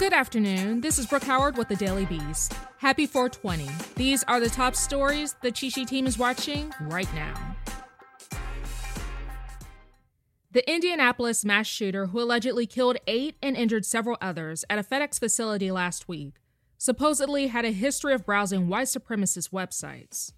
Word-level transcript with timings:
Good 0.00 0.14
afternoon. 0.14 0.80
This 0.80 0.98
is 0.98 1.06
Brooke 1.06 1.24
Howard 1.24 1.58
with 1.58 1.68
the 1.68 1.76
Daily 1.76 2.06
Beast. 2.06 2.54
Happy 2.78 3.04
420. 3.04 3.68
These 3.96 4.24
are 4.24 4.40
the 4.40 4.48
top 4.48 4.74
stories 4.74 5.34
the 5.42 5.52
Cheat 5.52 5.74
Sheet 5.74 5.88
team 5.88 6.06
is 6.06 6.16
watching 6.16 6.72
right 6.80 7.06
now. 7.14 7.54
The 10.52 10.66
Indianapolis 10.72 11.44
mass 11.44 11.66
shooter 11.66 12.06
who 12.06 12.22
allegedly 12.22 12.66
killed 12.66 12.96
eight 13.06 13.36
and 13.42 13.54
injured 13.54 13.84
several 13.84 14.16
others 14.22 14.64
at 14.70 14.78
a 14.78 14.82
FedEx 14.82 15.18
facility 15.18 15.70
last 15.70 16.08
week 16.08 16.36
supposedly 16.78 17.48
had 17.48 17.66
a 17.66 17.70
history 17.70 18.14
of 18.14 18.24
browsing 18.24 18.68
white 18.68 18.86
supremacist 18.86 19.50
websites. 19.50 20.32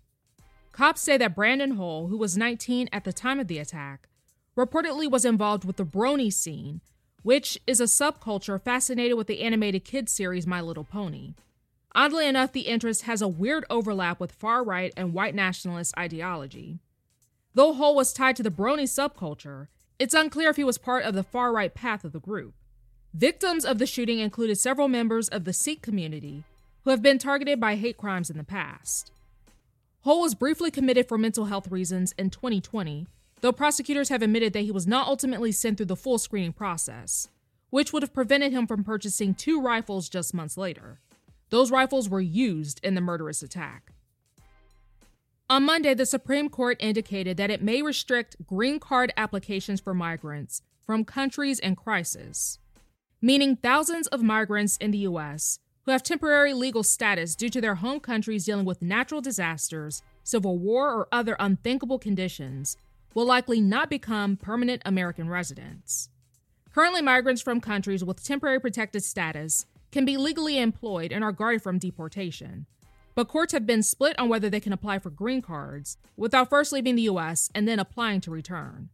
Cops 0.73 1.03
say 1.03 1.17
that 1.19 1.37
Brandon 1.37 1.77
Hole, 1.77 2.09
who 2.09 2.19
was 2.19 2.37
19 2.37 2.89
at 2.93 3.05
the 3.05 3.13
time 3.13 3.39
of 3.39 3.47
the 3.47 3.61
attack, 3.61 4.09
reportedly 4.57 5.09
was 5.09 5.25
involved 5.25 5.65
with 5.65 5.77
the 5.77 5.87
Brony 5.87 6.33
scene, 6.33 6.81
which 7.23 7.59
is 7.67 7.81
a 7.81 7.85
subculture 7.85 8.61
fascinated 8.61 9.17
with 9.17 9.27
the 9.27 9.43
animated 9.43 9.85
kids 9.85 10.13
series 10.13 10.47
My 10.47 10.61
Little 10.61 10.85
Pony. 10.85 11.35
Oddly 11.95 12.27
enough, 12.27 12.53
the 12.53 12.63
interest 12.63 13.03
has 13.03 13.21
a 13.21 13.29
weird 13.29 13.65
overlap 13.69 14.19
with 14.19 14.33
far 14.33 14.65
right 14.65 14.93
and 14.97 15.13
white 15.13 15.35
nationalist 15.35 15.95
ideology. 15.99 16.79
Though 17.55 17.75
Hole 17.75 17.95
was 17.95 18.13
tied 18.13 18.37
to 18.37 18.43
the 18.43 18.51
Brony 18.51 18.85
subculture, 18.85 19.69
it's 19.99 20.15
unclear 20.15 20.49
if 20.51 20.57
he 20.57 20.65
was 20.65 20.79
part 20.79 21.05
of 21.05 21.15
the 21.15 21.23
far 21.23 21.53
right 21.53 21.73
path 21.73 22.05
of 22.05 22.13
the 22.13 22.21
group. 22.21 22.55
Victims 23.15 23.65
of 23.65 23.79
the 23.79 23.87
shooting 23.87 24.21
included 24.21 24.57
several 24.57 24.89
members 24.89 25.29
of 25.29 25.45
the 25.45 25.53
Sikh 25.53 25.83
community 25.83 26.45
who 26.85 26.91
have 26.91 27.03
been 27.03 27.19
targeted 27.19 27.61
by 27.61 27.77
hate 27.77 27.97
crimes 27.97 28.31
in 28.31 28.39
the 28.39 28.45
past. 28.45 29.13
Hole 30.01 30.23
was 30.23 30.35
briefly 30.35 30.71
committed 30.71 31.07
for 31.07 31.19
mental 31.19 31.45
health 31.45 31.71
reasons 31.71 32.13
in 32.19 32.31
2020, 32.31 33.07
though 33.43 33.53
prosecutors 33.53 34.09
have 34.09 34.23
admitted 34.23 34.55
that 34.55 34.63
he 34.63 34.71
was 34.71 34.87
not 34.87 35.07
ultimately 35.07 35.53
sent 35.53 35.77
through 35.77 35.87
the 35.87 35.97
full 35.97 36.17
screening 36.17 36.55
process, 36.55 37.29
which 37.69 37.93
would 37.93 38.03
have 38.03 38.15
prevented 38.15 38.53
him 38.53 38.67
from 38.67 38.83
purchasing 38.83 39.35
two 39.35 39.61
rifles 39.61 40.09
just 40.09 40.33
months 40.33 40.57
later. 40.57 41.01
Those 41.51 41.71
rifles 41.71 42.09
were 42.09 42.21
used 42.21 42.81
in 42.83 42.95
the 42.95 43.01
murderous 43.01 43.43
attack. 43.43 43.93
On 45.51 45.65
Monday, 45.65 45.93
the 45.93 46.07
Supreme 46.07 46.49
Court 46.49 46.79
indicated 46.81 47.37
that 47.37 47.51
it 47.51 47.63
may 47.63 47.83
restrict 47.83 48.37
green 48.47 48.81
card 48.81 49.13
applications 49.19 49.81
for 49.81 49.93
migrants 49.93 50.63
from 50.87 51.05
countries 51.05 51.59
in 51.59 51.77
crisis, 51.77 52.59
meaning 53.21 53.57
thousands 53.57 54.07
of 54.07 54.23
migrants 54.23 54.79
in 54.79 54.93
the 54.93 54.99
U.S 54.99 55.59
who 55.85 55.91
have 55.91 56.03
temporary 56.03 56.55
legal 56.55 56.83
status 56.83 57.35
due 57.35 57.49
to 57.49 57.61
their 57.61 57.77
home 57.77 58.01
countries 58.01 58.45
dealing 58.45 58.65
with 58.65 58.83
natural 58.83 59.21
disasters, 59.21 60.03
civil 60.23 60.59
war, 60.59 60.93
or 60.93 61.09
other 61.11 61.37
unthinkable 61.41 61.99
conditions, 61.99 62.77
will 63.15 63.27
likely 63.27 63.61
not 63.61 63.91
become 63.91 64.37
permanent 64.37 64.83
American 64.85 65.29
residents. 65.29 66.09
Currently, 66.75 67.03
migrants 67.03 67.43
from 67.43 67.61
countries 67.61 68.03
with 68.03 68.25
temporary 68.25 68.61
protected 68.61 69.05
status 69.05 69.67
can 69.91 70.05
be 70.05 70.17
legally 70.17 70.59
employed 70.59 71.13
and 71.13 71.23
are 71.23 71.33
guarded 71.33 71.63
from 71.63 71.79
deportation. 71.79 72.67
But 73.15 73.29
courts 73.29 73.53
have 73.53 73.67
been 73.67 73.83
split 73.83 74.19
on 74.19 74.31
whether 74.31 74.49
they 74.49 74.61
can 74.61 74.73
apply 74.73 74.99
for 74.99 75.11
green 75.11 75.43
cards 75.43 75.99
without 76.17 76.49
first 76.49 76.73
leaving 76.73 76.97
the 76.97 77.03
U.S. 77.03 77.51
and 77.55 77.69
then 77.69 77.79
applying 77.79 78.23
to 78.23 78.31
return. 78.31 78.89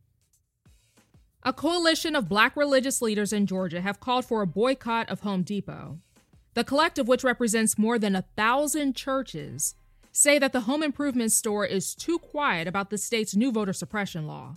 A 1.44 1.52
coalition 1.52 2.16
of 2.16 2.28
black 2.28 2.56
religious 2.56 3.00
leaders 3.00 3.32
in 3.32 3.46
Georgia 3.46 3.80
have 3.80 4.00
called 4.00 4.24
for 4.24 4.42
a 4.42 4.46
boycott 4.46 5.08
of 5.08 5.20
Home 5.20 5.42
Depot. 5.42 6.00
The 6.54 6.64
collective, 6.64 7.06
which 7.06 7.22
represents 7.22 7.78
more 7.78 7.96
than 7.96 8.16
a 8.16 8.24
thousand 8.36 8.96
churches, 8.96 9.76
say 10.18 10.36
that 10.36 10.52
the 10.52 10.62
home 10.62 10.82
improvement 10.82 11.30
store 11.30 11.64
is 11.64 11.94
too 11.94 12.18
quiet 12.18 12.66
about 12.66 12.90
the 12.90 12.98
state's 12.98 13.36
new 13.36 13.52
voter 13.52 13.72
suppression 13.72 14.26
law. 14.26 14.56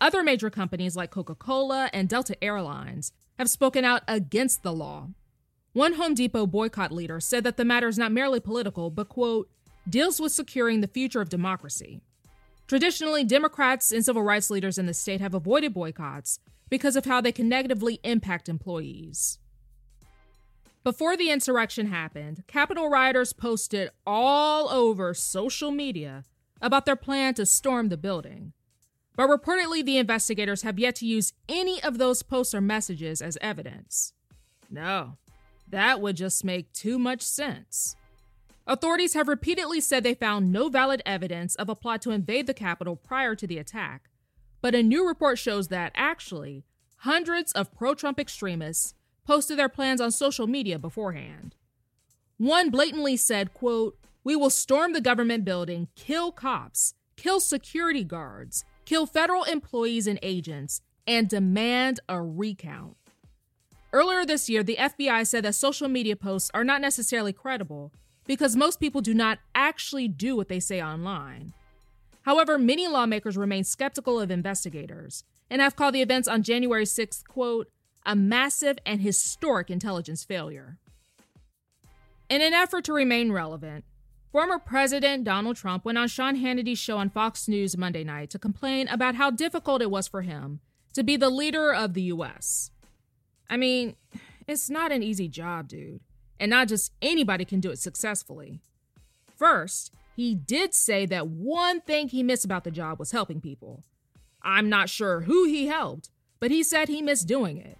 Other 0.00 0.22
major 0.22 0.50
companies 0.50 0.94
like 0.94 1.10
Coca 1.10 1.34
Cola 1.34 1.90
and 1.92 2.08
Delta 2.08 2.36
Airlines 2.42 3.10
have 3.36 3.50
spoken 3.50 3.84
out 3.84 4.02
against 4.06 4.62
the 4.62 4.72
law. 4.72 5.08
One 5.72 5.94
Home 5.94 6.14
Depot 6.14 6.46
boycott 6.46 6.92
leader 6.92 7.18
said 7.18 7.42
that 7.42 7.56
the 7.56 7.64
matter 7.64 7.88
is 7.88 7.98
not 7.98 8.12
merely 8.12 8.38
political, 8.38 8.88
but, 8.88 9.08
quote, 9.08 9.50
deals 9.88 10.20
with 10.20 10.30
securing 10.30 10.80
the 10.80 10.86
future 10.86 11.20
of 11.20 11.28
democracy. 11.28 12.00
Traditionally, 12.68 13.24
Democrats 13.24 13.90
and 13.90 14.04
civil 14.04 14.22
rights 14.22 14.48
leaders 14.48 14.78
in 14.78 14.86
the 14.86 14.94
state 14.94 15.20
have 15.20 15.34
avoided 15.34 15.74
boycotts 15.74 16.38
because 16.70 16.94
of 16.94 17.04
how 17.04 17.20
they 17.20 17.32
can 17.32 17.48
negatively 17.48 17.98
impact 18.04 18.48
employees. 18.48 19.40
Before 20.84 21.16
the 21.16 21.30
insurrection 21.30 21.86
happened, 21.86 22.44
Capitol 22.46 22.90
rioters 22.90 23.32
posted 23.32 23.88
all 24.06 24.68
over 24.68 25.14
social 25.14 25.70
media 25.70 26.24
about 26.60 26.84
their 26.84 26.94
plan 26.94 27.32
to 27.34 27.46
storm 27.46 27.88
the 27.88 27.96
building. 27.96 28.52
But 29.16 29.30
reportedly, 29.30 29.82
the 29.82 29.96
investigators 29.96 30.60
have 30.60 30.78
yet 30.78 30.96
to 30.96 31.06
use 31.06 31.32
any 31.48 31.82
of 31.82 31.96
those 31.96 32.22
posts 32.22 32.54
or 32.54 32.60
messages 32.60 33.22
as 33.22 33.38
evidence. 33.40 34.12
No, 34.70 35.16
that 35.66 36.02
would 36.02 36.18
just 36.18 36.44
make 36.44 36.70
too 36.74 36.98
much 36.98 37.22
sense. 37.22 37.96
Authorities 38.66 39.14
have 39.14 39.28
repeatedly 39.28 39.80
said 39.80 40.02
they 40.02 40.14
found 40.14 40.52
no 40.52 40.68
valid 40.68 41.00
evidence 41.06 41.54
of 41.54 41.70
a 41.70 41.74
plot 41.74 42.02
to 42.02 42.10
invade 42.10 42.46
the 42.46 42.52
Capitol 42.52 42.94
prior 42.94 43.34
to 43.34 43.46
the 43.46 43.56
attack, 43.56 44.10
but 44.60 44.74
a 44.74 44.82
new 44.82 45.06
report 45.06 45.38
shows 45.38 45.68
that, 45.68 45.92
actually, 45.94 46.64
hundreds 46.98 47.52
of 47.52 47.72
pro 47.72 47.94
Trump 47.94 48.20
extremists 48.20 48.94
posted 49.24 49.58
their 49.58 49.68
plans 49.68 50.00
on 50.00 50.10
social 50.10 50.46
media 50.46 50.78
beforehand. 50.78 51.54
One 52.36 52.70
blatantly 52.70 53.16
said, 53.16 53.54
quote, 53.54 53.98
"We 54.22 54.36
will 54.36 54.50
storm 54.50 54.92
the 54.92 55.00
government 55.00 55.44
building, 55.44 55.88
kill 55.94 56.32
cops, 56.32 56.94
kill 57.16 57.40
security 57.40 58.04
guards, 58.04 58.64
kill 58.84 59.06
federal 59.06 59.44
employees 59.44 60.06
and 60.06 60.18
agents, 60.22 60.82
and 61.06 61.28
demand 61.28 62.00
a 62.08 62.20
recount." 62.20 62.96
Earlier 63.92 64.26
this 64.26 64.50
year, 64.50 64.64
the 64.64 64.78
FBI 64.78 65.22
said 65.22 65.44
that 65.44 65.54
social 65.54 65.88
media 65.88 66.16
posts 66.16 66.50
are 66.52 66.64
not 66.64 66.80
necessarily 66.80 67.32
credible 67.32 67.92
because 68.24 68.56
most 68.56 68.80
people 68.80 69.00
do 69.00 69.14
not 69.14 69.38
actually 69.54 70.08
do 70.08 70.34
what 70.34 70.48
they 70.48 70.58
say 70.58 70.82
online. 70.82 71.52
However, 72.22 72.58
many 72.58 72.88
lawmakers 72.88 73.36
remain 73.36 73.64
skeptical 73.64 74.18
of 74.18 74.30
investigators 74.30 75.22
and 75.50 75.60
have 75.60 75.76
called 75.76 75.94
the 75.94 76.02
events 76.02 76.26
on 76.26 76.42
January 76.42 76.86
6th, 76.86 77.28
quote, 77.28 77.70
a 78.06 78.14
massive 78.14 78.78
and 78.84 79.00
historic 79.00 79.70
intelligence 79.70 80.24
failure. 80.24 80.78
In 82.28 82.40
an 82.42 82.52
effort 82.52 82.84
to 82.84 82.92
remain 82.92 83.32
relevant, 83.32 83.84
former 84.32 84.58
President 84.58 85.24
Donald 85.24 85.56
Trump 85.56 85.84
went 85.84 85.98
on 85.98 86.08
Sean 86.08 86.36
Hannity's 86.36 86.78
show 86.78 86.98
on 86.98 87.10
Fox 87.10 87.48
News 87.48 87.76
Monday 87.76 88.04
night 88.04 88.30
to 88.30 88.38
complain 88.38 88.88
about 88.88 89.14
how 89.14 89.30
difficult 89.30 89.82
it 89.82 89.90
was 89.90 90.08
for 90.08 90.22
him 90.22 90.60
to 90.94 91.02
be 91.02 91.16
the 91.16 91.30
leader 91.30 91.72
of 91.72 91.94
the 91.94 92.02
US. 92.02 92.70
I 93.48 93.56
mean, 93.56 93.96
it's 94.46 94.70
not 94.70 94.92
an 94.92 95.02
easy 95.02 95.28
job, 95.28 95.68
dude, 95.68 96.00
and 96.40 96.50
not 96.50 96.68
just 96.68 96.92
anybody 97.02 97.44
can 97.44 97.60
do 97.60 97.70
it 97.70 97.78
successfully. 97.78 98.60
First, 99.36 99.92
he 100.16 100.34
did 100.34 100.74
say 100.74 101.06
that 101.06 101.26
one 101.28 101.80
thing 101.80 102.08
he 102.08 102.22
missed 102.22 102.44
about 102.44 102.64
the 102.64 102.70
job 102.70 102.98
was 102.98 103.10
helping 103.10 103.40
people. 103.40 103.82
I'm 104.42 104.68
not 104.68 104.88
sure 104.88 105.22
who 105.22 105.44
he 105.44 105.66
helped, 105.66 106.10
but 106.38 106.50
he 106.50 106.62
said 106.62 106.88
he 106.88 107.02
missed 107.02 107.26
doing 107.26 107.58
it. 107.58 107.78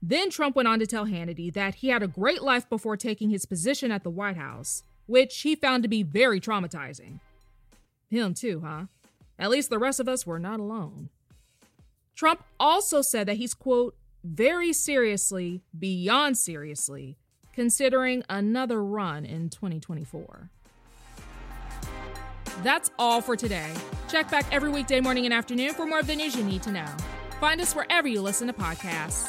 Then 0.00 0.30
Trump 0.30 0.54
went 0.54 0.68
on 0.68 0.78
to 0.78 0.86
tell 0.86 1.06
Hannity 1.06 1.52
that 1.52 1.76
he 1.76 1.88
had 1.88 2.02
a 2.02 2.08
great 2.08 2.42
life 2.42 2.68
before 2.68 2.96
taking 2.96 3.30
his 3.30 3.46
position 3.46 3.90
at 3.90 4.04
the 4.04 4.10
White 4.10 4.36
House, 4.36 4.84
which 5.06 5.40
he 5.40 5.56
found 5.56 5.82
to 5.82 5.88
be 5.88 6.02
very 6.02 6.40
traumatizing. 6.40 7.20
Him 8.08 8.34
too, 8.34 8.62
huh? 8.64 8.84
At 9.38 9.50
least 9.50 9.70
the 9.70 9.78
rest 9.78 10.00
of 10.00 10.08
us 10.08 10.26
were 10.26 10.38
not 10.38 10.60
alone. 10.60 11.10
Trump 12.14 12.42
also 12.58 13.02
said 13.02 13.28
that 13.28 13.36
he's, 13.36 13.54
quote, 13.54 13.96
very 14.24 14.72
seriously, 14.72 15.62
beyond 15.78 16.36
seriously, 16.36 17.16
considering 17.52 18.22
another 18.28 18.84
run 18.84 19.24
in 19.24 19.48
2024. 19.48 20.50
That's 22.62 22.90
all 22.98 23.20
for 23.20 23.36
today. 23.36 23.72
Check 24.08 24.30
back 24.30 24.46
every 24.52 24.68
weekday 24.68 25.00
morning 25.00 25.26
and 25.26 25.34
afternoon 25.34 25.74
for 25.74 25.86
more 25.86 26.00
of 26.00 26.08
the 26.08 26.16
news 26.16 26.34
you 26.34 26.42
need 26.42 26.62
to 26.64 26.72
know. 26.72 26.86
Find 27.40 27.60
us 27.60 27.74
wherever 27.74 28.08
you 28.08 28.20
listen 28.20 28.48
to 28.48 28.52
podcasts. 28.52 29.28